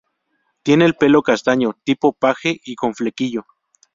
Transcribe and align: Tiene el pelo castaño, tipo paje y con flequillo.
Tiene 0.63 0.85
el 0.85 0.95
pelo 0.95 1.21
castaño, 1.21 1.77
tipo 1.83 2.11
paje 2.13 2.59
y 2.65 2.73
con 2.75 2.95
flequillo. 2.95 3.45